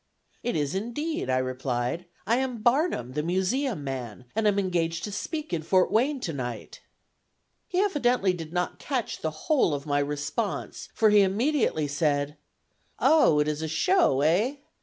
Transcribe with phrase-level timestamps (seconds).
[0.41, 5.11] "It is indeed," I replied; "I am Barnum, the museum man, and am engaged to
[5.11, 6.81] speak in Fort Wayne to night."
[7.67, 12.35] He evidently did not catch the whole of my response, for he immediately said:
[12.97, 14.55] "Oh, it is a show, eh?